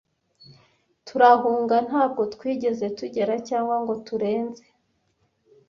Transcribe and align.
turahunga 1.07 1.75
ntabwo 1.87 2.21
twigeze 2.33 2.85
tugera 2.97 3.33
cyangwa 3.47 3.75
ngo 3.83 3.93
turenze 4.07 4.65